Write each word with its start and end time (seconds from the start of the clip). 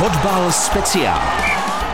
Fotbal 0.00 0.52
speciál. 0.52 1.20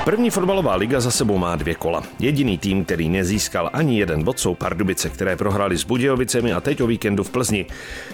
První 0.05 0.31
fotbalová 0.31 0.75
liga 0.75 1.01
za 1.01 1.11
sebou 1.11 1.39
má 1.39 1.57
dvě 1.57 1.75
kola. 1.75 2.03
Jediný 2.19 2.59
tým, 2.59 2.85
který 2.85 3.09
nezískal 3.09 3.71
ani 3.73 3.99
jeden 3.99 4.23
bod, 4.23 4.39
jsou 4.39 4.55
Pardubice, 4.55 5.11
které 5.11 5.37
prohráli 5.37 5.79
s 5.79 5.85
Budějovicemi 5.85 6.53
a 6.53 6.61
teď 6.61 6.81
o 6.81 6.87
víkendu 6.87 7.25
v 7.25 7.31
Plzni. 7.31 7.67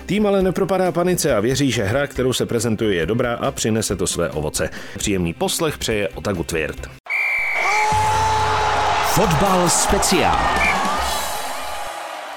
Tým 0.07 0.27
ale 0.27 0.43
nepropadá 0.43 0.93
panice 0.93 1.37
a 1.37 1.41
věří, 1.41 1.71
že 1.71 1.85
hra, 1.85 2.07
kterou 2.07 2.33
se 2.33 2.47
prezentuje, 2.47 2.95
je 2.95 3.07
dobrá 3.07 3.35
a 3.35 3.51
přinese 3.51 3.97
to 3.97 4.07
své 4.07 4.31
ovoce. 4.31 4.71
Příjemný 4.99 5.35
poslech 5.35 5.79
přeje 5.79 6.09
Otagu 6.09 6.45
Tvěrt. 6.45 6.91
Fotbal 9.07 9.69
speciál. 9.69 10.39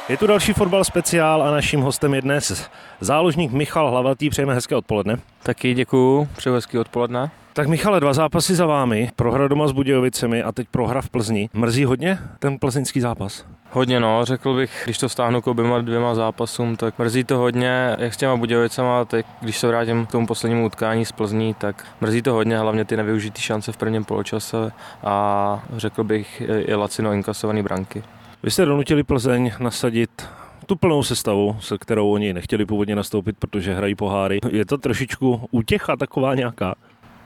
Je 0.10 0.18
tu 0.18 0.28
další 0.28 0.54
fotbal 0.54 0.84
speciál 0.84 1.44
a 1.44 1.52
naším 1.52 1.82
hostem 1.82 2.14
je 2.14 2.22
dnes 2.22 2.70
záložník 3.00 3.52
Michal 3.52 3.90
Hlavatý. 3.90 4.30
Přejeme 4.30 4.54
hezké 4.54 4.76
odpoledne. 4.76 5.20
Taky 5.44 5.74
děkuju, 5.74 6.30
přeju 6.38 6.56
hezký 6.56 6.78
odpoledne. 6.78 7.32
Tak 7.56 7.68
Michale, 7.68 8.00
dva 8.00 8.14
zápasy 8.14 8.56
za 8.56 8.66
vámi, 8.66 9.10
prohra 9.16 9.48
doma 9.48 9.68
s 9.68 9.72
Budějovicemi 9.72 10.44
a 10.44 10.52
teď 10.52 10.68
prohra 10.72 11.02
v 11.02 11.10
Plzni. 11.10 11.50
Mrzí 11.54 11.86
hodně 11.86 12.20
ten 12.40 12.60
plzeňský 12.60 13.02
zápas? 13.02 13.46
Hodně 13.72 14.00
no, 14.00 14.26
řekl 14.26 14.56
bych, 14.56 14.82
když 14.84 14.98
to 14.98 15.10
stáhnu 15.10 15.42
k 15.42 15.48
oběma 15.48 15.82
dvěma 15.82 16.16
zápasům, 16.16 16.76
tak 16.76 17.00
mrzí 17.00 17.24
to 17.24 17.38
hodně, 17.38 17.96
jak 18.00 18.14
s 18.14 18.18
těma 18.18 18.36
Budějovicama, 18.36 19.06
teď 19.06 19.26
když 19.42 19.58
se 19.58 19.68
vrátím 19.68 20.06
k 20.06 20.12
tomu 20.12 20.28
poslednímu 20.28 20.66
utkání 20.66 21.06
z 21.06 21.12
Plzní, 21.12 21.54
tak 21.54 21.86
mrzí 22.02 22.22
to 22.22 22.34
hodně, 22.34 22.58
hlavně 22.58 22.86
ty 22.86 22.98
nevyužitý 22.98 23.42
šance 23.42 23.72
v 23.72 23.78
prvním 23.78 24.06
poločase 24.06 24.72
a 25.04 25.64
řekl 25.78 26.04
bych 26.04 26.44
i 26.66 26.76
lacino 26.76 27.14
inkasovaný 27.14 27.64
branky. 27.64 28.04
Vy 28.44 28.52
jste 28.52 28.66
donutili 28.66 29.04
Plzeň 29.04 29.52
nasadit 29.60 30.28
tu 30.66 30.76
plnou 30.76 31.04
sestavu, 31.04 31.58
se 31.60 31.78
kterou 31.78 32.12
oni 32.12 32.34
nechtěli 32.34 32.66
původně 32.66 32.96
nastoupit, 32.96 33.36
protože 33.40 33.76
hrají 33.76 33.96
poháry. 33.96 34.40
Je 34.52 34.66
to 34.66 34.78
trošičku 34.78 35.42
útěcha 35.52 35.96
taková 35.96 36.36
nějaká? 36.36 36.76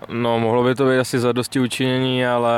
No, 0.08 0.39
mohlo 0.39 0.63
by 0.63 0.76
to 0.76 0.89
být 0.89 0.99
asi 0.99 1.20
za 1.20 1.31
dosti 1.31 1.59
učinění, 1.59 2.26
ale, 2.26 2.54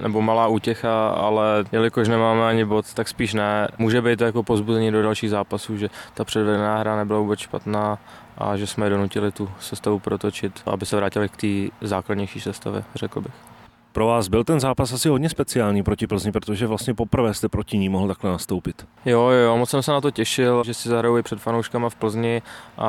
nebo 0.00 0.22
malá 0.22 0.46
útěcha, 0.46 1.08
ale 1.08 1.64
jelikož 1.72 2.08
nemáme 2.08 2.46
ani 2.46 2.64
bod, 2.64 2.94
tak 2.94 3.08
spíš 3.08 3.34
ne. 3.34 3.68
Může 3.78 4.02
být 4.02 4.18
to 4.18 4.24
jako 4.24 4.42
pozbuzení 4.42 4.90
do 4.90 5.02
dalších 5.02 5.30
zápasů, 5.30 5.76
že 5.76 5.88
ta 6.14 6.24
předvedená 6.24 6.78
hra 6.78 6.96
nebyla 6.96 7.18
vůbec 7.18 7.38
špatná 7.38 7.98
a 8.38 8.56
že 8.56 8.66
jsme 8.66 8.90
donutili 8.90 9.32
tu 9.32 9.50
sestavu 9.60 9.98
protočit, 9.98 10.62
aby 10.66 10.86
se 10.86 10.96
vrátili 10.96 11.28
k 11.28 11.36
té 11.36 11.86
základnější 11.86 12.40
sestavě, 12.40 12.84
řekl 12.94 13.20
bych. 13.20 13.51
Pro 13.92 14.06
vás 14.06 14.28
byl 14.28 14.44
ten 14.44 14.60
zápas 14.60 14.92
asi 14.92 15.08
hodně 15.08 15.28
speciální 15.28 15.82
proti 15.82 16.06
Plzni, 16.06 16.32
protože 16.32 16.66
vlastně 16.66 16.94
poprvé 16.94 17.34
jste 17.34 17.48
proti 17.48 17.78
ní 17.78 17.88
mohl 17.88 18.08
takhle 18.08 18.30
nastoupit. 18.30 18.86
Jo, 19.04 19.20
jo, 19.20 19.56
moc 19.56 19.70
jsem 19.70 19.82
se 19.82 19.92
na 19.92 20.00
to 20.00 20.10
těšil, 20.10 20.62
že 20.64 20.74
si 20.74 20.88
zahraju 20.88 21.22
před 21.22 21.40
fanouškama 21.40 21.88
v 21.90 21.94
Plzni 21.94 22.42
a 22.78 22.86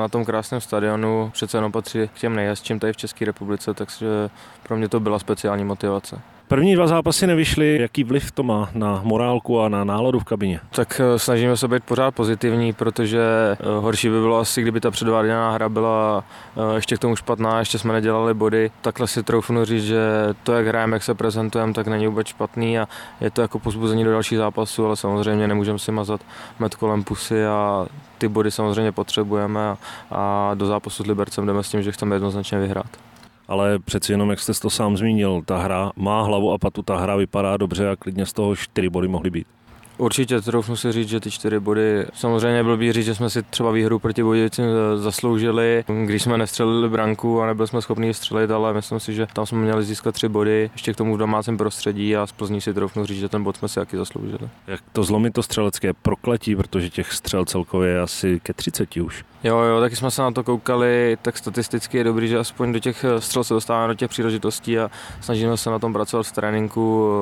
na 0.00 0.08
tom 0.08 0.24
krásném 0.24 0.60
stadionu 0.60 1.30
přece 1.32 1.58
jenom 1.58 1.72
patří 1.72 2.08
k 2.14 2.18
těm 2.18 2.36
nejhezčím 2.36 2.78
tady 2.78 2.92
v 2.92 2.96
České 2.96 3.24
republice, 3.24 3.74
takže 3.74 4.06
pro 4.62 4.76
mě 4.76 4.88
to 4.88 5.00
byla 5.00 5.18
speciální 5.18 5.64
motivace. 5.64 6.20
První 6.48 6.74
dva 6.74 6.86
zápasy 6.86 7.26
nevyšly. 7.26 7.78
Jaký 7.80 8.04
vliv 8.04 8.30
to 8.30 8.42
má 8.42 8.70
na 8.74 9.00
morálku 9.04 9.60
a 9.60 9.68
na 9.68 9.84
náladu 9.84 10.18
v 10.18 10.24
kabině? 10.24 10.60
Tak 10.70 11.00
eh, 11.00 11.18
snažíme 11.18 11.56
se 11.56 11.68
být 11.68 11.84
pořád 11.84 12.14
pozitivní, 12.14 12.72
protože 12.72 13.20
eh, 13.52 13.56
horší 13.80 14.08
by 14.08 14.20
bylo 14.20 14.38
asi, 14.38 14.62
kdyby 14.62 14.80
ta 14.80 14.90
předváděná 14.90 15.50
hra 15.50 15.68
byla 15.68 16.24
eh, 16.56 16.74
ještě 16.74 16.96
k 16.96 16.98
tomu 16.98 17.16
špatná, 17.16 17.58
ještě 17.58 17.78
jsme 17.78 17.92
nedělali 17.92 18.34
body. 18.34 18.70
Takhle 18.80 19.06
si 19.06 19.22
troufnu 19.22 19.64
říct, 19.64 19.84
že 19.84 20.00
to, 20.42 20.52
jak 20.52 20.66
hrajeme, 20.66 20.96
jak 20.96 21.02
se 21.02 21.14
prezentujeme, 21.14 21.72
tak 21.72 21.86
není 21.86 22.06
vůbec 22.06 22.26
špatný 22.26 22.78
a 22.78 22.88
je 23.20 23.30
to 23.30 23.42
jako 23.42 23.58
pozbuzení 23.58 24.04
do 24.04 24.12
dalších 24.12 24.38
zápasů, 24.38 24.86
ale 24.86 24.96
samozřejmě 24.96 25.48
nemůžeme 25.48 25.78
si 25.78 25.92
mazat 25.92 26.20
med 26.58 26.74
kolem 26.74 27.04
pusy 27.04 27.46
a 27.46 27.86
ty 28.18 28.28
body 28.28 28.50
samozřejmě 28.50 28.92
potřebujeme 28.92 29.76
a 30.10 30.50
do 30.54 30.66
zápasu 30.66 31.04
s 31.04 31.06
Libercem 31.06 31.46
jdeme 31.46 31.62
s 31.62 31.68
tím, 31.68 31.82
že 31.82 31.92
chceme 31.92 32.16
jednoznačně 32.16 32.58
vyhrát 32.58 33.11
ale 33.52 33.78
přeci 33.78 34.12
jenom, 34.12 34.30
jak 34.30 34.40
jste 34.40 34.52
to 34.52 34.70
sám 34.70 34.96
zmínil, 34.96 35.42
ta 35.44 35.58
hra 35.58 35.92
má 35.96 36.22
hlavu 36.22 36.52
a 36.52 36.58
patu, 36.58 36.82
ta 36.82 36.96
hra 36.96 37.16
vypadá 37.16 37.56
dobře 37.56 37.90
a 37.90 37.96
klidně 37.96 38.26
z 38.26 38.32
toho 38.32 38.56
čtyři 38.56 38.88
body 38.88 39.08
mohly 39.08 39.30
být. 39.30 39.46
Určitě, 40.02 40.40
troufnu 40.40 40.76
si 40.76 40.92
říct, 40.92 41.08
že 41.08 41.20
ty 41.20 41.30
čtyři 41.30 41.60
body, 41.60 42.06
samozřejmě 42.14 42.64
byl 42.64 42.76
by 42.76 42.92
říct, 42.92 43.04
že 43.04 43.14
jsme 43.14 43.30
si 43.30 43.42
třeba 43.42 43.70
výhru 43.70 43.98
proti 43.98 44.22
Budějicím 44.22 44.64
zasloužili, 44.96 45.84
když 46.04 46.22
jsme 46.22 46.38
nestřelili 46.38 46.88
branku 46.88 47.42
a 47.42 47.46
nebyli 47.46 47.68
jsme 47.68 47.82
schopni 47.82 48.14
střelit, 48.14 48.50
ale 48.50 48.74
myslím 48.74 49.00
si, 49.00 49.14
že 49.14 49.26
tam 49.32 49.46
jsme 49.46 49.58
měli 49.58 49.84
získat 49.84 50.14
tři 50.14 50.28
body, 50.28 50.70
ještě 50.72 50.92
k 50.92 50.96
tomu 50.96 51.14
v 51.14 51.18
domácím 51.18 51.56
prostředí 51.56 52.16
a 52.16 52.26
z 52.26 52.32
Plzní 52.32 52.60
si 52.60 52.74
troufnu 52.74 53.06
říct, 53.06 53.18
že 53.18 53.28
ten 53.28 53.44
bod 53.44 53.56
jsme 53.56 53.68
si 53.68 53.74
taky 53.74 53.96
zasloužili. 53.96 54.48
Jak 54.66 54.80
to 54.92 55.04
zlomit 55.04 55.32
to 55.32 55.42
střelecké 55.42 55.92
prokletí, 55.92 56.56
protože 56.56 56.90
těch 56.90 57.12
střel 57.12 57.44
celkově 57.44 57.90
je 57.90 58.00
asi 58.00 58.40
ke 58.42 58.52
30 58.52 58.96
už. 58.96 59.24
Jo, 59.44 59.58
jo, 59.58 59.80
taky 59.80 59.96
jsme 59.96 60.10
se 60.10 60.22
na 60.22 60.30
to 60.30 60.44
koukali, 60.44 61.16
tak 61.22 61.38
statisticky 61.38 61.98
je 61.98 62.04
dobrý, 62.04 62.28
že 62.28 62.38
aspoň 62.38 62.72
do 62.72 62.78
těch 62.78 63.04
střel 63.18 63.44
se 63.44 63.54
dostáváme 63.54 63.88
do 63.88 63.94
těch 63.94 64.10
příležitostí 64.10 64.78
a 64.78 64.90
snažíme 65.20 65.56
se 65.56 65.70
na 65.70 65.78
tom 65.78 65.92
pracovat 65.92 66.26
v 66.26 66.32
tréninku. 66.32 67.12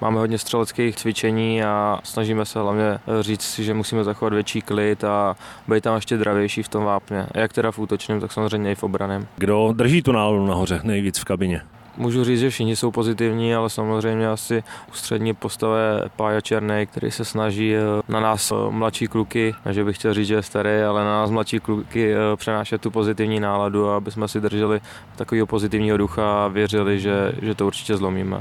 Máme 0.00 0.18
hodně 0.18 0.38
střeleckých 0.38 0.96
cvičení 0.96 1.62
a 1.62 2.00
snažíme 2.04 2.21
se 2.42 2.60
hlavně 2.60 2.98
říct 3.20 3.42
si, 3.42 3.64
že 3.64 3.74
musíme 3.74 4.04
zachovat 4.04 4.34
větší 4.34 4.62
klid 4.62 5.04
a 5.04 5.36
být 5.68 5.84
tam 5.84 5.94
ještě 5.94 6.16
dravější 6.16 6.62
v 6.62 6.68
tom 6.68 6.84
vápně. 6.84 7.26
Jak 7.34 7.52
teda 7.52 7.70
v 7.70 7.78
útočném, 7.78 8.20
tak 8.20 8.32
samozřejmě 8.32 8.72
i 8.72 8.74
v 8.74 8.82
obraném. 8.82 9.26
Kdo 9.36 9.72
drží 9.72 10.02
tu 10.02 10.12
náladu 10.12 10.46
nahoře 10.46 10.80
nejvíc 10.84 11.18
v 11.18 11.24
kabině? 11.24 11.62
Můžu 11.96 12.24
říct, 12.24 12.40
že 12.40 12.50
všichni 12.50 12.76
jsou 12.76 12.90
pozitivní, 12.90 13.54
ale 13.54 13.70
samozřejmě 13.70 14.28
asi 14.28 14.64
ústřední 14.90 15.34
postave 15.34 16.02
Pája 16.16 16.40
Černý, 16.40 16.86
který 16.86 17.10
se 17.10 17.24
snaží 17.24 17.74
eh, 17.74 17.80
na 18.08 18.20
nás 18.20 18.52
eh, 18.52 18.70
mladší 18.70 19.06
kluky, 19.06 19.54
že 19.70 19.84
bych 19.84 19.96
chtěl 19.96 20.14
říct, 20.14 20.26
že 20.26 20.34
je 20.34 20.42
starý, 20.42 20.82
ale 20.88 21.04
na 21.04 21.10
nás 21.10 21.30
mladší 21.30 21.60
kluky 21.60 22.12
eh, 22.12 22.36
přenášet 22.36 22.80
tu 22.80 22.90
pozitivní 22.90 23.40
náladu, 23.40 23.88
aby 23.88 24.10
jsme 24.10 24.28
si 24.28 24.40
drželi 24.40 24.80
takového 25.16 25.46
pozitivního 25.46 25.96
ducha 25.96 26.44
a 26.44 26.48
věřili, 26.48 27.00
že, 27.00 27.32
že 27.42 27.54
to 27.54 27.66
určitě 27.66 27.96
zlomíme. 27.96 28.40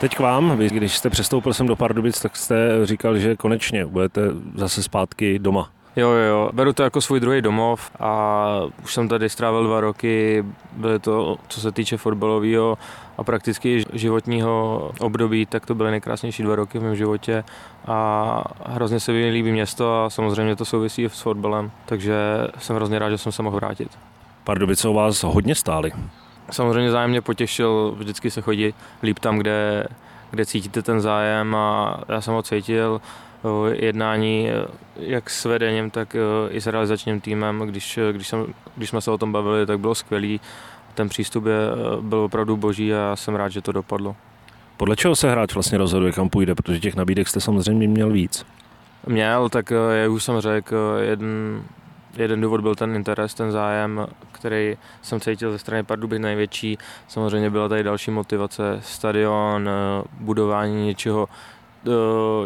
Teď 0.00 0.16
k 0.16 0.20
vám, 0.20 0.58
vy, 0.58 0.70
když 0.70 0.96
jste 0.96 1.10
přestoupil 1.10 1.54
sem 1.54 1.66
do 1.66 1.76
Pardubic, 1.76 2.20
tak 2.20 2.36
jste 2.36 2.86
říkal, 2.86 3.18
že 3.18 3.36
konečně 3.36 3.86
budete 3.86 4.20
zase 4.54 4.82
zpátky 4.82 5.38
doma. 5.38 5.70
Jo, 5.96 6.10
jo, 6.10 6.50
beru 6.52 6.72
to 6.72 6.82
jako 6.82 7.00
svůj 7.00 7.20
druhý 7.20 7.42
domov 7.42 7.90
a 8.00 8.46
už 8.84 8.94
jsem 8.94 9.08
tady 9.08 9.28
strávil 9.28 9.64
dva 9.64 9.80
roky, 9.80 10.44
byly 10.72 10.98
to, 10.98 11.36
co 11.48 11.60
se 11.60 11.72
týče 11.72 11.96
fotbalového 11.96 12.78
a 13.18 13.24
prakticky 13.24 13.84
životního 13.92 14.90
období, 15.00 15.46
tak 15.46 15.66
to 15.66 15.74
byly 15.74 15.90
nejkrásnější 15.90 16.42
dva 16.42 16.56
roky 16.56 16.78
v 16.78 16.82
mém 16.82 16.96
životě 16.96 17.44
a 17.86 18.44
hrozně 18.66 19.00
se 19.00 19.12
mi 19.12 19.30
líbí 19.30 19.52
město 19.52 20.04
a 20.04 20.10
samozřejmě 20.10 20.56
to 20.56 20.64
souvisí 20.64 21.04
s 21.04 21.20
fotbalem, 21.20 21.70
takže 21.86 22.14
jsem 22.58 22.76
hrozně 22.76 22.98
rád, 22.98 23.10
že 23.10 23.18
jsem 23.18 23.32
se 23.32 23.42
mohl 23.42 23.56
vrátit. 23.56 23.98
Pardubice 24.44 24.88
o 24.88 24.92
vás 24.92 25.22
hodně 25.22 25.54
stály. 25.54 25.92
Samozřejmě 26.50 26.90
zájem 26.90 27.10
mě 27.10 27.20
potěšil, 27.20 27.94
vždycky 27.98 28.30
se 28.30 28.40
chodí 28.40 28.74
líp 29.02 29.18
tam, 29.18 29.38
kde, 29.38 29.86
kde 30.30 30.46
cítíte 30.46 30.82
ten 30.82 31.00
zájem 31.00 31.54
a 31.54 32.00
já 32.08 32.20
jsem 32.20 32.34
ho 32.34 32.42
cítil 32.42 33.00
jednání 33.72 34.48
jak 34.96 35.30
s 35.30 35.44
vedením, 35.44 35.90
tak 35.90 36.16
i 36.50 36.60
s 36.60 36.66
realizačním 36.66 37.20
týmem. 37.20 37.60
Když, 37.60 37.98
když, 38.12 38.28
jsem, 38.28 38.46
když 38.76 38.88
jsme 38.88 39.00
se 39.00 39.10
o 39.10 39.18
tom 39.18 39.32
bavili, 39.32 39.66
tak 39.66 39.80
bylo 39.80 39.94
skvělý. 39.94 40.40
Ten 40.94 41.08
přístup 41.08 41.46
je, 41.46 41.58
byl 42.00 42.18
opravdu 42.18 42.56
boží 42.56 42.94
a 42.94 42.96
já 42.96 43.16
jsem 43.16 43.34
rád, 43.34 43.48
že 43.48 43.62
to 43.62 43.72
dopadlo. 43.72 44.16
Podle 44.76 44.96
čeho 44.96 45.16
se 45.16 45.30
hráč 45.30 45.54
vlastně 45.54 45.78
rozhoduje, 45.78 46.12
kam 46.12 46.28
půjde? 46.28 46.54
Protože 46.54 46.80
těch 46.80 46.96
nabídek 46.96 47.28
jste 47.28 47.40
samozřejmě 47.40 47.88
měl 47.88 48.10
víc. 48.10 48.46
Měl, 49.06 49.48
tak 49.48 49.72
jak 50.02 50.10
už 50.10 50.24
jsem 50.24 50.40
řekl, 50.40 50.76
jeden, 51.00 51.62
jeden 52.16 52.40
důvod 52.40 52.60
byl 52.60 52.74
ten 52.74 52.94
interes, 52.94 53.34
ten 53.34 53.52
zájem, 53.52 54.06
který 54.32 54.76
jsem 55.02 55.20
cítil 55.20 55.52
ze 55.52 55.58
strany 55.58 55.82
Pardubic 55.82 56.20
největší. 56.20 56.78
Samozřejmě 57.08 57.50
byla 57.50 57.68
tady 57.68 57.82
další 57.82 58.10
motivace, 58.10 58.78
stadion, 58.82 59.70
budování 60.20 60.86
něčeho, 60.86 61.28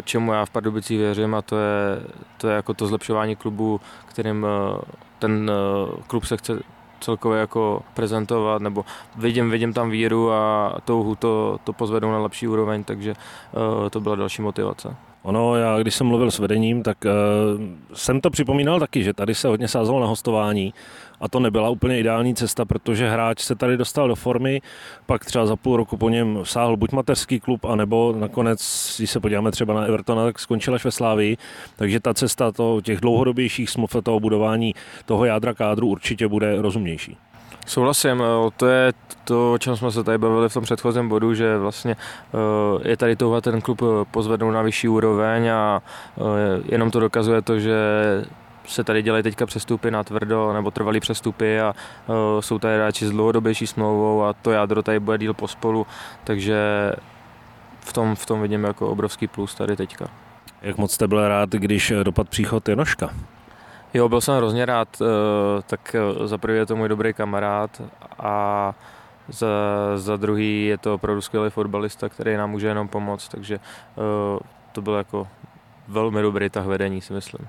čemu 0.04 0.32
já 0.32 0.44
v 0.44 0.50
Pardubicích 0.50 0.98
věřím 0.98 1.34
a 1.34 1.42
to 1.42 1.56
je, 1.58 2.02
to 2.36 2.48
je 2.48 2.54
jako 2.54 2.74
to 2.74 2.86
zlepšování 2.86 3.36
klubu, 3.36 3.80
kterým 4.06 4.46
eh, 4.46 4.80
ten 5.18 5.50
eh, 5.50 6.02
klub 6.06 6.24
se 6.24 6.36
chce 6.36 6.60
celkově 7.00 7.40
jako 7.40 7.82
prezentovat, 7.94 8.62
nebo 8.62 8.84
vidím, 9.16 9.50
vidím 9.50 9.72
tam 9.72 9.90
víru 9.90 10.32
a 10.32 10.74
touhu 10.84 11.14
to, 11.14 11.58
to 11.64 11.72
pozvedou 11.72 12.10
na 12.10 12.18
lepší 12.18 12.48
úroveň, 12.48 12.84
takže 12.84 13.14
to 13.90 14.00
byla 14.00 14.16
další 14.16 14.42
motivace. 14.42 14.96
Ono, 15.22 15.56
já 15.56 15.78
když 15.78 15.94
jsem 15.94 16.06
mluvil 16.06 16.30
s 16.30 16.38
vedením, 16.38 16.82
tak 16.82 17.04
uh, 17.04 17.10
jsem 17.94 18.20
to 18.20 18.30
připomínal 18.30 18.80
taky, 18.80 19.02
že 19.02 19.12
tady 19.12 19.34
se 19.34 19.48
hodně 19.48 19.68
sázelo 19.68 20.00
na 20.00 20.06
hostování 20.06 20.74
a 21.20 21.28
to 21.28 21.40
nebyla 21.40 21.68
úplně 21.68 21.98
ideální 21.98 22.34
cesta, 22.34 22.64
protože 22.64 23.10
hráč 23.10 23.40
se 23.40 23.54
tady 23.54 23.76
dostal 23.76 24.08
do 24.08 24.14
formy, 24.14 24.62
pak 25.06 25.24
třeba 25.24 25.46
za 25.46 25.56
půl 25.56 25.76
roku 25.76 25.96
po 25.96 26.08
něm 26.08 26.38
sáhl 26.42 26.76
buď 26.76 26.92
mateřský 26.92 27.40
klub, 27.40 27.64
anebo 27.64 28.14
nakonec, 28.18 28.94
když 28.98 29.10
se 29.10 29.20
podíváme 29.20 29.50
třeba 29.50 29.74
na 29.74 29.84
Evertona, 29.84 30.24
tak 30.24 30.38
skončil 30.38 30.74
až 30.74 30.84
ve 30.84 30.90
Slávii, 30.90 31.36
takže 31.76 32.00
ta 32.00 32.14
cesta 32.14 32.52
to, 32.52 32.80
těch 32.80 33.00
dlouhodobějších 33.00 33.70
smluv 33.70 33.96
toho 34.02 34.20
budování 34.20 34.74
toho 35.06 35.24
jádra 35.24 35.54
kádru 35.54 35.88
určitě 35.88 36.28
bude 36.28 36.62
rozumnější. 36.62 37.16
Souhlasím, 37.66 38.22
to 38.56 38.66
je 38.66 38.92
to, 39.24 39.52
o 39.52 39.58
čem 39.58 39.76
jsme 39.76 39.92
se 39.92 40.04
tady 40.04 40.18
bavili 40.18 40.48
v 40.48 40.54
tom 40.54 40.62
předchozím 40.62 41.08
bodu, 41.08 41.34
že 41.34 41.58
vlastně 41.58 41.96
eh, 41.96 42.88
je 42.88 42.96
tady 42.96 43.16
touha 43.16 43.40
ten 43.40 43.60
klub 43.60 43.82
pozvednout 44.10 44.54
na 44.54 44.62
vyšší 44.62 44.88
úroveň 44.88 45.48
a 45.48 45.82
eh, 46.18 46.22
jenom 46.64 46.90
to 46.90 47.00
dokazuje 47.00 47.42
to, 47.42 47.58
že 47.58 47.76
se 48.66 48.84
tady 48.84 49.02
dělají 49.02 49.22
teďka 49.22 49.46
přestupy 49.46 49.90
na 49.90 50.04
tvrdo 50.04 50.52
nebo 50.52 50.70
trvalý 50.70 51.00
přestupy 51.00 51.60
a 51.60 51.74
jsou 52.40 52.58
tady 52.58 52.74
hráči 52.74 53.06
s 53.06 53.10
dlouhodobější 53.10 53.66
smlouvou 53.66 54.22
a 54.22 54.32
to 54.32 54.50
jádro 54.50 54.82
tady 54.82 55.00
bude 55.00 55.18
díl 55.18 55.34
pospolu, 55.34 55.86
takže 56.24 56.56
v 57.80 57.92
tom, 57.92 58.14
v 58.14 58.26
tom 58.26 58.42
vidím 58.42 58.64
jako 58.64 58.88
obrovský 58.88 59.26
plus 59.26 59.54
tady 59.54 59.76
teďka. 59.76 60.06
Jak 60.62 60.76
moc 60.76 60.92
jste 60.92 61.08
byl 61.08 61.28
rád, 61.28 61.50
když 61.50 61.92
dopad 62.02 62.28
příchod 62.28 62.68
Janoška? 62.68 63.10
Jo, 63.94 64.08
byl 64.08 64.20
jsem 64.20 64.36
hrozně 64.36 64.66
rád, 64.66 65.00
uh, 65.00 65.06
tak 65.66 65.96
za 66.24 66.38
prvý 66.38 66.58
je 66.58 66.66
to 66.66 66.76
můj 66.76 66.88
dobrý 66.88 67.14
kamarád 67.14 67.82
a 68.18 68.74
za, 69.28 69.46
za 69.96 70.16
druhý 70.16 70.66
je 70.66 70.78
to 70.78 70.94
opravdu 70.94 71.20
skvělý 71.20 71.50
fotbalista, 71.50 72.08
který 72.08 72.36
nám 72.36 72.50
může 72.50 72.66
jenom 72.66 72.88
pomoct, 72.88 73.28
takže 73.28 73.60
uh, 73.96 74.38
to 74.72 74.82
byl 74.82 74.94
jako 74.94 75.28
velmi 75.88 76.22
dobrý 76.22 76.50
tah 76.50 76.66
vedení, 76.66 77.00
si 77.00 77.12
myslím. 77.12 77.48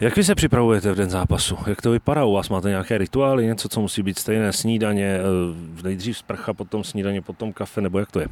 Jak 0.00 0.16
vy 0.16 0.24
se 0.24 0.34
připravujete 0.34 0.92
v 0.92 0.96
den 0.96 1.10
zápasu? 1.10 1.58
Jak 1.66 1.82
to 1.82 1.90
vypadá 1.90 2.24
u 2.24 2.32
vás? 2.32 2.48
Máte 2.48 2.68
nějaké 2.68 2.98
rituály, 2.98 3.46
něco, 3.46 3.68
co 3.68 3.80
musí 3.80 4.02
být 4.02 4.18
stejné? 4.18 4.52
Snídaně, 4.52 5.18
eh, 5.18 5.82
nejdřív 5.82 6.18
sprcha, 6.18 6.54
potom 6.54 6.84
snídaně, 6.84 7.22
potom 7.22 7.52
kafe, 7.52 7.80
nebo 7.80 7.98
jak 7.98 8.12
to 8.12 8.20
je? 8.20 8.26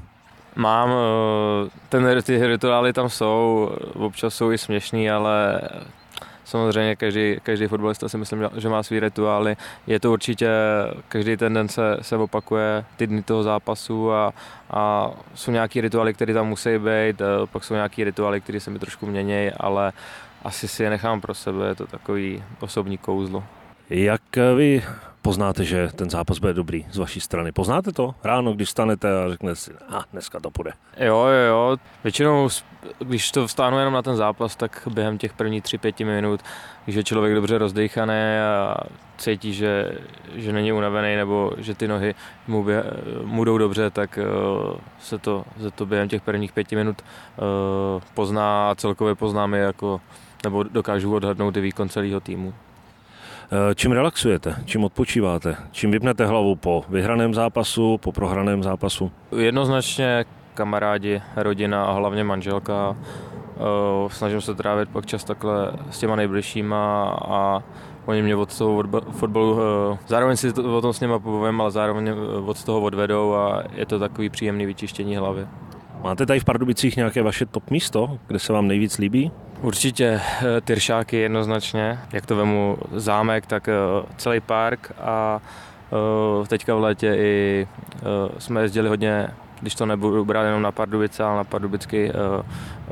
Mám, 0.56 0.90
eh, 0.90 1.70
ten, 1.88 2.22
ty 2.22 2.46
rituály 2.46 2.92
tam 2.92 3.08
jsou, 3.08 3.70
občas 3.94 4.34
jsou 4.34 4.52
i 4.52 4.58
směšný, 4.58 5.10
ale 5.10 5.60
samozřejmě 6.48 6.96
každý, 6.96 7.36
každý 7.42 7.66
fotbalista 7.66 8.08
si 8.08 8.18
myslím, 8.18 8.48
že 8.56 8.68
má 8.68 8.82
svý 8.82 9.00
rituály. 9.00 9.56
Je 9.86 10.00
to 10.00 10.12
určitě, 10.12 10.48
každý 11.08 11.36
ten 11.36 11.54
den 11.54 11.68
se, 11.68 11.96
se 12.00 12.16
opakuje 12.16 12.84
ty 12.96 13.06
dny 13.06 13.22
toho 13.22 13.42
zápasu 13.42 14.12
a, 14.12 14.32
a 14.70 15.10
jsou 15.34 15.50
nějaký 15.50 15.80
rituály, 15.80 16.14
které 16.14 16.34
tam 16.34 16.48
musí 16.48 16.78
být, 16.78 17.20
eh, 17.20 17.46
pak 17.52 17.64
jsou 17.64 17.74
nějaký 17.74 18.04
rituály, 18.04 18.40
které 18.40 18.60
se 18.60 18.70
mi 18.70 18.78
trošku 18.78 19.06
mění, 19.06 19.50
ale 19.56 19.92
asi 20.44 20.68
si 20.68 20.82
je 20.82 20.90
nechám 20.90 21.20
pro 21.20 21.34
sebe, 21.34 21.68
je 21.68 21.74
to 21.74 21.86
takový 21.86 22.42
osobní 22.60 22.98
kouzlo. 22.98 23.44
Jak 23.90 24.22
vy 24.56 24.82
poznáte, 25.28 25.64
že 25.64 25.88
ten 25.92 26.10
zápas 26.10 26.38
bude 26.38 26.54
dobrý 26.54 26.86
z 26.88 26.96
vaší 26.96 27.20
strany? 27.20 27.52
Poznáte 27.52 27.92
to 27.92 28.14
ráno, 28.25 28.52
když 28.52 28.70
stanete 28.70 29.25
a 29.25 29.28
řeknete 29.28 29.56
si, 29.56 29.70
a 29.88 30.04
dneska 30.12 30.40
to 30.40 30.50
půjde? 30.50 30.72
Jo, 30.96 31.16
jo, 31.16 31.44
jo. 31.48 31.76
Většinou, 32.04 32.48
když 32.98 33.30
to 33.30 33.46
vstánu 33.46 33.78
jenom 33.78 33.94
na 33.94 34.02
ten 34.02 34.16
zápas, 34.16 34.56
tak 34.56 34.88
během 34.90 35.19
těch 35.19 35.32
prvních 35.32 35.62
3-5 35.62 36.06
minut, 36.06 36.40
když 36.84 36.96
je 36.96 37.04
člověk 37.04 37.34
dobře 37.34 37.58
rozdejchaný 37.58 38.38
a 38.40 38.76
cítí, 39.19 39.54
že, 39.54 39.92
že 40.34 40.52
není 40.52 40.72
unavený 40.72 41.16
nebo 41.16 41.52
že 41.58 41.74
ty 41.74 41.88
nohy 41.88 42.14
mu, 42.46 42.64
bě, 42.64 42.84
mu 43.24 43.44
jdou 43.44 43.58
dobře, 43.58 43.90
tak 43.90 44.19
uh, 44.19 44.76
se, 45.00 45.19
to, 45.19 45.44
se 45.60 45.70
to 45.70 45.86
během 45.86 46.08
těch 46.08 46.22
prvních 46.22 46.52
pěti 46.52 46.76
minut 46.76 47.02
uh, 47.02 48.02
pozná 48.14 48.70
a 48.70 48.74
celkově 48.74 49.14
poznáme 49.14 49.58
jako 49.58 50.00
nebo 50.44 50.62
dokážu 50.62 51.14
odhadnout 51.14 51.56
i 51.56 51.60
výkon 51.60 51.88
celého 51.88 52.20
týmu. 52.20 52.54
Eh, 53.52 53.74
čím 53.74 53.92
relaxujete? 53.92 54.56
Čím 54.64 54.84
odpočíváte? 54.84 55.56
Čím 55.70 55.90
vypnete 55.90 56.26
hlavu 56.26 56.56
po 56.56 56.84
vyhraném 56.88 57.34
zápasu, 57.34 57.98
po 57.98 58.12
prohraném 58.12 58.62
zápasu? 58.62 59.12
Jednoznačně 59.36 60.24
kamarádi, 60.54 61.22
rodina 61.36 61.84
a 61.84 61.92
hlavně 61.92 62.24
manželka. 62.24 62.96
Eh, 63.56 64.08
snažím 64.08 64.40
se 64.40 64.54
trávit 64.54 64.88
pak 64.88 65.06
čas 65.06 65.24
takhle 65.24 65.72
s 65.90 65.98
těma 65.98 66.16
nejbližšíma 66.16 67.04
a 67.28 67.62
oni 68.06 68.22
mě 68.22 68.36
od 68.36 68.58
toho 68.58 68.84
fotbalu, 69.10 69.58
eh, 69.60 69.98
zároveň 70.06 70.36
si 70.36 70.52
o 70.52 70.80
tom 70.80 70.92
s 70.92 71.00
nima 71.00 71.18
povím, 71.18 71.60
ale 71.60 71.70
zároveň 71.70 72.14
od 72.46 72.64
toho 72.64 72.80
odvedou 72.80 73.34
a 73.34 73.62
je 73.72 73.86
to 73.86 73.98
takový 73.98 74.30
příjemný 74.30 74.66
vyčištění 74.66 75.16
hlavy. 75.16 75.46
Máte 76.02 76.26
tady 76.26 76.40
v 76.40 76.44
Pardubicích 76.44 76.96
nějaké 76.96 77.22
vaše 77.22 77.46
top 77.46 77.70
místo, 77.70 78.18
kde 78.26 78.38
se 78.38 78.52
vám 78.52 78.68
nejvíc 78.68 78.98
líbí? 78.98 79.30
Určitě 79.60 80.20
eh, 80.20 80.60
Tyršáky 80.60 81.16
jednoznačně, 81.16 81.99
jak 82.12 82.26
to 82.26 82.37
vemu 82.37 82.78
zámek, 82.93 83.46
tak 83.46 83.69
eh, 83.69 83.72
celý 84.16 84.40
park 84.40 84.93
a 85.00 85.40
eh, 86.43 86.46
teďka 86.46 86.75
v 86.75 86.81
létě 86.81 87.14
i 87.19 87.69
jsme 88.38 88.62
jezdili 88.62 88.88
hodně, 88.88 89.28
když 89.60 89.75
to 89.75 89.87
nebudu 89.87 90.25
brát 90.25 90.44
jenom 90.44 90.62
na 90.62 90.72
Pardubice, 90.72 91.25
ale 91.25 91.37
na 91.37 91.44
pardubický 91.44 92.10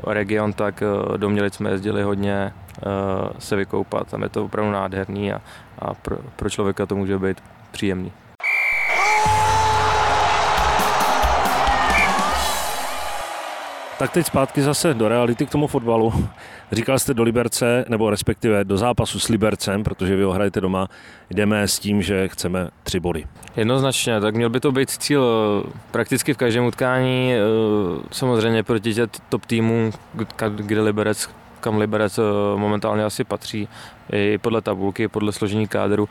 region, 0.07 0.53
tak 0.53 0.83
do 1.17 1.29
Mělic 1.29 1.53
jsme 1.53 1.69
jezdili 1.69 2.03
hodně 2.03 2.53
se 3.39 3.55
vykoupat. 3.55 4.07
Tam 4.07 4.23
je 4.23 4.29
to 4.29 4.45
opravdu 4.45 4.71
nádherný 4.71 5.33
a, 5.33 5.41
a 5.79 5.93
pro, 5.93 6.17
pro 6.35 6.49
člověka 6.49 6.85
to 6.85 6.95
může 6.95 7.19
být 7.19 7.43
příjemný. 7.71 8.11
Tak 13.99 14.11
teď 14.11 14.25
zpátky 14.25 14.61
zase 14.61 14.93
do 14.93 15.07
reality 15.07 15.45
k 15.45 15.49
tomu 15.49 15.67
fotbalu. 15.67 16.13
Říkal 16.71 16.99
jste 16.99 17.13
do 17.13 17.23
Liberce, 17.23 17.85
nebo 17.89 18.09
respektive 18.09 18.63
do 18.63 18.77
zápasu 18.77 19.19
s 19.19 19.27
Libercem, 19.27 19.83
protože 19.83 20.15
vy 20.15 20.23
ho 20.23 20.31
hrajete 20.31 20.61
doma. 20.61 20.87
Jdeme 21.29 21.67
s 21.67 21.79
tím, 21.79 22.01
že 22.01 22.27
chceme 22.27 22.69
tři 22.83 22.99
body. 22.99 23.25
Jednoznačně, 23.55 24.21
tak 24.21 24.35
měl 24.35 24.49
by 24.49 24.59
to 24.59 24.71
být 24.71 24.89
cíl 24.89 25.23
eh, 25.25 25.69
prakticky 25.91 26.33
v 26.33 26.37
každém 26.37 26.65
utkání. 26.65 27.33
Eh, 27.33 27.37
samozřejmě 28.11 28.63
proti 28.63 28.93
tě 28.93 29.07
top 29.29 29.45
týmu, 29.45 29.91
kde 30.47 30.81
Liberec 30.81 31.29
kam 31.59 31.77
Liberec 31.77 32.17
eh, 32.17 32.21
momentálně 32.55 33.03
asi 33.03 33.23
patří, 33.23 33.67
i 34.11 34.37
podle 34.37 34.61
tabulky, 34.61 35.07
podle 35.07 35.31
složení 35.31 35.67
kádru. 35.67 36.09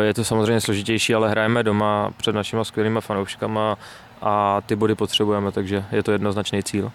Je 0.00 0.14
to 0.14 0.24
samozřejmě 0.24 0.60
složitější, 0.60 1.14
ale 1.14 1.30
hrajeme 1.30 1.62
doma 1.62 2.10
před 2.16 2.34
našimi 2.34 2.64
skvělými 2.64 3.00
fanouškama 3.00 3.78
a 4.22 4.60
ty 4.66 4.76
body 4.76 4.94
potřebujeme, 4.94 5.52
takže 5.52 5.84
je 5.92 6.02
to 6.02 6.12
jednoznačný 6.12 6.62
cíl. 6.62 6.92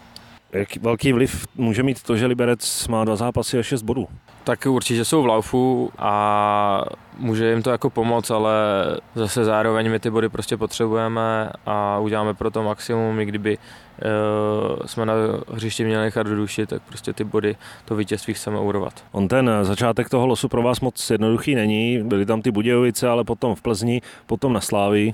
Jak 0.51 0.77
velký 0.77 1.13
vliv 1.13 1.47
může 1.55 1.83
mít 1.83 2.03
to, 2.03 2.17
že 2.17 2.25
Liberec 2.25 2.87
má 2.87 3.05
dva 3.05 3.15
zápasy 3.15 3.59
a 3.59 3.63
šest 3.63 3.81
bodů? 3.81 4.07
Tak 4.43 4.65
určitě 4.65 5.05
jsou 5.05 5.21
v 5.21 5.25
laufu 5.25 5.91
a 5.97 6.83
může 7.17 7.49
jim 7.49 7.63
to 7.63 7.69
jako 7.69 7.89
pomoct, 7.89 8.31
ale 8.31 8.53
zase 9.15 9.45
zároveň 9.45 9.91
my 9.91 9.99
ty 9.99 10.09
body 10.09 10.29
prostě 10.29 10.57
potřebujeme 10.57 11.49
a 11.65 11.99
uděláme 11.99 12.33
pro 12.33 12.51
to 12.51 12.63
maximum, 12.63 13.19
i 13.19 13.25
kdyby 13.25 13.57
uh, 13.57 14.85
jsme 14.85 15.05
na 15.05 15.13
hřišti 15.53 15.83
měli 15.83 16.03
nechat 16.03 16.27
do 16.27 16.35
duši, 16.35 16.65
tak 16.65 16.81
prostě 16.81 17.13
ty 17.13 17.23
body, 17.23 17.55
to 17.85 17.95
vítězství 17.95 18.33
chceme 18.33 18.59
urvat. 18.59 19.03
On 19.11 19.27
ten 19.27 19.51
začátek 19.61 20.09
toho 20.09 20.27
losu 20.27 20.49
pro 20.49 20.61
vás 20.61 20.79
moc 20.79 21.09
jednoduchý 21.09 21.55
není, 21.55 22.03
byly 22.03 22.25
tam 22.25 22.41
ty 22.41 22.51
Budějovice, 22.51 23.09
ale 23.09 23.23
potom 23.23 23.55
v 23.55 23.61
Plzni, 23.61 24.01
potom 24.25 24.53
na 24.53 24.61
Slávii. 24.61 25.13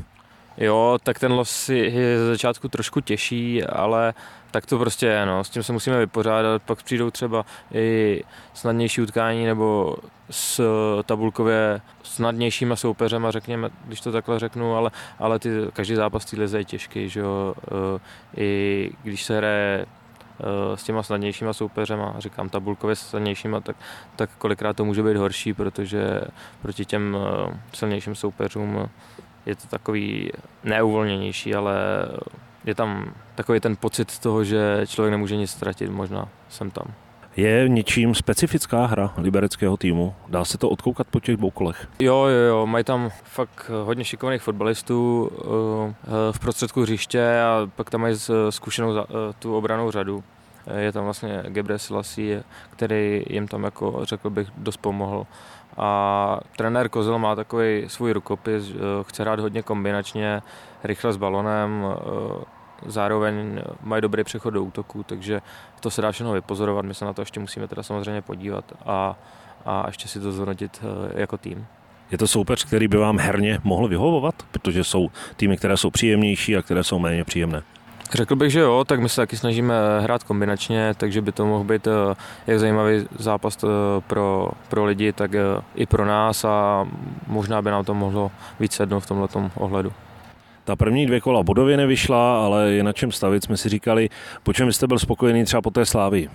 Jo, 0.57 0.97
tak 1.03 1.19
ten 1.19 1.31
los 1.31 1.69
je 1.69 2.17
ze 2.17 2.27
začátku 2.27 2.67
trošku 2.67 3.01
těžší, 3.01 3.63
ale 3.63 4.13
tak 4.51 4.65
to 4.65 4.79
prostě 4.79 5.05
je, 5.05 5.25
no. 5.25 5.43
s 5.43 5.49
tím 5.49 5.63
se 5.63 5.73
musíme 5.73 5.99
vypořádat, 5.99 6.63
pak 6.63 6.83
přijdou 6.83 7.11
třeba 7.11 7.45
i 7.73 8.23
snadnější 8.53 9.01
utkání 9.01 9.45
nebo 9.45 9.95
s 10.29 10.61
tabulkově 11.03 11.81
snadnějšíma 12.03 12.75
soupeřema, 12.75 13.31
řekněme, 13.31 13.69
když 13.85 14.01
to 14.01 14.11
takhle 14.11 14.39
řeknu, 14.39 14.75
ale, 14.75 14.91
ale 15.19 15.39
ty, 15.39 15.49
každý 15.73 15.95
zápas 15.95 16.25
té 16.25 16.37
lize 16.37 16.57
je 16.57 16.65
těžký, 16.65 17.09
že 17.09 17.19
jo, 17.19 17.53
e, 17.57 17.99
i 18.41 18.91
když 19.03 19.23
se 19.23 19.37
hraje 19.37 19.85
e, 19.85 20.77
s 20.77 20.83
těma 20.83 21.03
snadnějšíma 21.03 21.53
soupeřema, 21.53 22.15
říkám 22.17 22.49
tabulkově 22.49 22.95
snadnějšíma, 22.95 23.61
tak, 23.61 23.75
tak 24.15 24.29
kolikrát 24.37 24.75
to 24.75 24.85
může 24.85 25.03
být 25.03 25.17
horší, 25.17 25.53
protože 25.53 26.21
proti 26.61 26.85
těm 26.85 27.17
e, 27.17 27.59
silnějším 27.73 28.15
soupeřům 28.15 28.89
je 29.45 29.55
to 29.55 29.67
takový 29.67 30.31
neuvolněnější, 30.63 31.55
ale 31.55 31.75
je 32.65 32.75
tam 32.75 33.13
takový 33.35 33.59
ten 33.59 33.75
pocit 33.75 34.19
toho, 34.19 34.43
že 34.43 34.81
člověk 34.87 35.11
nemůže 35.11 35.35
nic 35.35 35.51
ztratit, 35.51 35.89
možná 35.89 36.29
jsem 36.49 36.71
tam. 36.71 36.85
Je 37.35 37.69
něčím 37.69 38.15
specifická 38.15 38.85
hra 38.85 39.13
libereckého 39.17 39.77
týmu? 39.77 40.15
Dá 40.27 40.45
se 40.45 40.57
to 40.57 40.69
odkoukat 40.69 41.07
po 41.07 41.19
těch 41.19 41.37
dvou 41.37 41.49
kolech? 41.49 41.87
Jo, 41.99 42.25
jo, 42.25 42.47
jo, 42.47 42.65
mají 42.65 42.83
tam 42.83 43.09
fakt 43.23 43.71
hodně 43.83 44.03
šikovných 44.03 44.41
fotbalistů 44.41 45.29
eh, 45.31 45.43
v 46.31 46.39
prostředku 46.39 46.81
hřiště 46.81 47.41
a 47.41 47.69
pak 47.75 47.89
tam 47.89 48.01
mají 48.01 48.15
zkušenou 48.49 48.97
eh, 48.97 49.03
tu 49.39 49.57
obranou 49.57 49.91
řadu. 49.91 50.23
Je 50.77 50.91
tam 50.91 51.03
vlastně 51.03 51.43
Gebre 51.47 51.79
Selassie, 51.79 52.43
který 52.69 53.23
jim 53.29 53.47
tam, 53.47 53.63
jako 53.63 53.99
řekl 54.03 54.29
bych, 54.29 54.47
dost 54.57 54.77
pomohl. 54.77 55.25
A 55.77 56.39
trenér 56.57 56.89
Kozel 56.89 57.19
má 57.19 57.35
takový 57.35 57.83
svůj 57.87 58.13
rukopis, 58.13 58.69
eh, 58.69 58.77
chce 59.03 59.23
hrát 59.23 59.39
hodně 59.39 59.61
kombinačně, 59.61 60.41
rychle 60.83 61.13
s 61.13 61.17
balonem, 61.17 61.85
eh, 61.85 62.43
zároveň 62.85 63.61
mají 63.81 64.01
dobrý 64.01 64.23
přechod 64.23 64.49
do 64.49 64.63
útoku, 64.63 65.03
takže 65.03 65.41
to 65.79 65.89
se 65.89 66.01
dá 66.01 66.11
všechno 66.11 66.33
vypozorovat, 66.33 66.85
my 66.85 66.93
se 66.93 67.05
na 67.05 67.13
to 67.13 67.21
ještě 67.21 67.39
musíme 67.39 67.67
teda 67.67 67.83
samozřejmě 67.83 68.21
podívat 68.21 68.65
a, 68.85 69.15
a 69.65 69.83
ještě 69.87 70.07
si 70.07 70.19
to 70.19 70.31
zhodnotit 70.31 70.81
eh, 70.83 71.21
jako 71.21 71.37
tým. 71.37 71.65
Je 72.11 72.17
to 72.17 72.27
soupeř, 72.27 72.65
který 72.65 72.87
by 72.87 72.97
vám 72.97 73.19
herně 73.19 73.59
mohl 73.63 73.87
vyhovovat? 73.87 74.35
Protože 74.51 74.83
jsou 74.83 75.09
týmy, 75.35 75.57
které 75.57 75.77
jsou 75.77 75.89
příjemnější 75.89 76.57
a 76.57 76.61
které 76.61 76.83
jsou 76.83 76.99
méně 76.99 77.23
příjemné. 77.23 77.63
Řekl 78.11 78.35
bych, 78.35 78.51
že 78.51 78.59
jo, 78.59 78.83
tak 78.87 78.99
my 78.99 79.09
se 79.09 79.15
taky 79.15 79.37
snažíme 79.37 79.73
hrát 80.01 80.23
kombinačně, 80.23 80.93
takže 80.97 81.21
by 81.21 81.31
to 81.31 81.45
mohl 81.45 81.63
být 81.63 81.87
eh, 81.87 82.15
jak 82.47 82.59
zajímavý 82.59 83.07
zápas 83.19 83.57
eh, 83.63 83.67
pro, 84.07 84.49
pro 84.69 84.85
lidi, 84.85 85.13
tak 85.13 85.35
eh, 85.35 85.41
i 85.75 85.85
pro 85.85 86.05
nás 86.05 86.45
a 86.45 86.87
možná 87.27 87.61
by 87.61 87.71
nám 87.71 87.85
to 87.85 87.93
mohlo 87.93 88.31
víc 88.59 88.73
sednout 88.73 88.99
v 88.99 89.07
tomto 89.07 89.51
ohledu. 89.55 89.93
Ta 90.63 90.75
první 90.75 91.05
dvě 91.05 91.21
kola 91.21 91.43
bodově 91.43 91.77
nevyšla, 91.77 92.45
ale 92.45 92.71
je 92.71 92.83
na 92.83 92.93
čem 92.93 93.11
stavit. 93.11 93.43
Jsme 93.43 93.57
si 93.57 93.69
říkali, 93.69 94.09
po 94.43 94.53
čem 94.53 94.71
jste 94.71 94.87
byl 94.87 94.99
spokojený 94.99 95.43
třeba 95.43 95.61
po 95.61 95.71
té 95.71 95.85
slávy? 95.85 96.29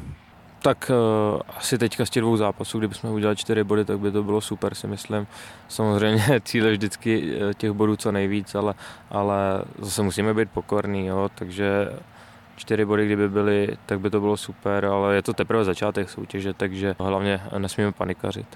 Tak 0.62 0.90
uh, 0.90 1.40
asi 1.56 1.78
teďka 1.78 2.06
z 2.06 2.10
těch 2.10 2.20
dvou 2.20 2.36
zápasů, 2.36 2.78
kdybychom 2.78 3.10
udělali 3.10 3.36
čtyři 3.36 3.64
body, 3.64 3.84
tak 3.84 3.98
by 3.98 4.10
to 4.10 4.22
bylo 4.22 4.40
super, 4.40 4.74
si 4.74 4.86
myslím. 4.86 5.26
Samozřejmě 5.68 6.40
cíl 6.44 6.66
je 6.66 6.72
vždycky 6.72 7.34
eh, 7.50 7.54
těch 7.54 7.72
bodů 7.72 7.96
co 7.96 8.12
nejvíc, 8.12 8.54
ale, 8.54 8.74
ale 9.10 9.36
zase 9.78 10.02
musíme 10.02 10.34
být 10.34 10.50
pokorní, 10.50 11.06
jo, 11.06 11.30
takže 11.34 11.88
čtyři 12.56 12.84
body, 12.84 13.06
kdyby 13.06 13.28
byly, 13.28 13.76
tak 13.86 14.00
by 14.00 14.10
to 14.10 14.20
bylo 14.20 14.36
super, 14.36 14.84
ale 14.84 15.14
je 15.14 15.22
to 15.22 15.32
teprve 15.32 15.64
začátek 15.64 16.10
soutěže, 16.10 16.54
takže 16.54 16.94
hlavně 16.98 17.40
nesmíme 17.58 17.92
panikařit. 17.92 18.46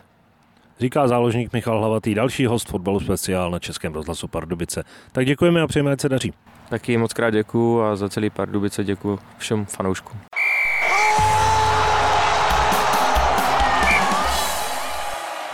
Říká 0.80 1.08
záložník 1.08 1.52
Michal 1.52 1.78
Hlavatý, 1.78 2.14
další 2.14 2.46
host 2.46 2.68
fotbalu 2.68 3.00
speciál 3.00 3.50
na 3.50 3.58
Českém 3.58 3.94
rozhlasu 3.94 4.28
Pardubice. 4.28 4.84
Tak 5.12 5.26
děkujeme 5.26 5.60
a 5.60 5.66
přejeme, 5.66 5.92
ať 5.92 6.00
se 6.00 6.08
daří. 6.08 6.32
Taky 6.68 6.96
moc 6.96 7.12
krát 7.12 7.30
děkuju 7.30 7.80
a 7.80 7.96
za 7.96 8.08
celý 8.08 8.30
Pardubice 8.30 8.84
děkuju 8.84 9.18
všem 9.38 9.64
fanouškům. 9.64 10.20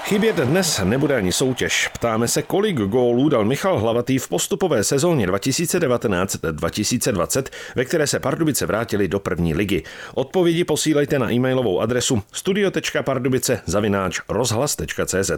Chybět 0.09 0.37
dnes 0.37 0.81
nebude 0.85 1.17
ani 1.17 1.33
soutěž. 1.33 1.89
Ptáme 1.89 2.29
se, 2.29 2.43
kolik 2.43 2.77
gólů 2.77 3.29
dal 3.29 3.45
Michal 3.45 3.79
Hlavatý 3.79 4.19
v 4.19 4.29
postupové 4.29 4.85
sezóně 4.85 5.27
2019-2020, 5.27 7.43
ve 7.77 7.85
které 7.85 8.07
se 8.07 8.21
Pardubice 8.21 8.67
vrátili 8.67 9.09
do 9.09 9.21
první 9.21 9.55
ligy. 9.55 9.83
Odpovědi 10.15 10.65
posílejte 10.65 11.19
na 11.19 11.33
e-mailovou 11.33 11.81
adresu 11.81 12.23
studio.pardubice 12.33 13.61
zavináč 13.67 14.21
rozhlas.cz. 14.29 15.31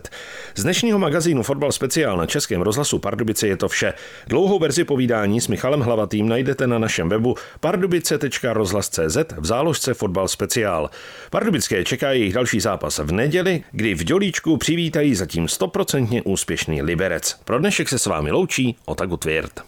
Z 0.54 0.62
dnešního 0.62 0.98
magazínu 0.98 1.42
Fotbal 1.42 1.72
speciál 1.72 2.16
na 2.16 2.26
Českém 2.26 2.62
rozhlasu 2.62 2.98
Pardubice 2.98 3.46
je 3.46 3.56
to 3.56 3.68
vše. 3.68 3.92
Dlouhou 4.26 4.58
verzi 4.58 4.84
povídání 4.84 5.40
s 5.40 5.48
Michalem 5.48 5.80
Hlavatým 5.80 6.28
najdete 6.28 6.66
na 6.66 6.78
našem 6.78 7.08
webu 7.08 7.34
pardubice.rozhlas.cz 7.60 9.16
v 9.36 9.46
záložce 9.46 9.94
Fotbal 9.94 10.28
speciál. 10.28 10.90
Pardubické 11.30 11.84
čeká 11.84 12.12
jejich 12.12 12.34
další 12.34 12.60
zápas 12.60 12.98
v 12.98 13.12
neděli, 13.12 13.62
kdy 13.72 13.94
v 13.94 14.04
Dělíčku 14.04 14.59
přivítají 14.60 15.14
zatím 15.14 15.48
stoprocentně 15.48 16.22
úspěšný 16.22 16.82
Liberec. 16.82 17.40
Pro 17.44 17.58
dnešek 17.58 17.88
se 17.88 17.98
s 17.98 18.06
vámi 18.06 18.30
loučí 18.30 18.76
Otaku 18.84 19.16
Tvěrt. 19.16 19.60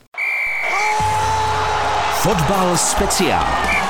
Fotbal 2.22 2.76
speciál. 2.76 3.81